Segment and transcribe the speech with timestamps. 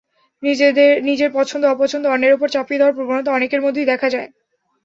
[1.03, 4.29] নিজের পছন্দ-অপছন্দ অন্যের ওপর চাপিয়ে দেওয়ার প্রবণতা অনেকের মধ্যেই দেখা যায়।